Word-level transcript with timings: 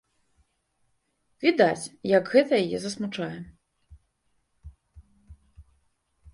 Відаць, 1.43 1.85
як 2.17 2.23
гэта 2.33 2.53
яе 2.65 2.77
засмучае. 2.87 3.29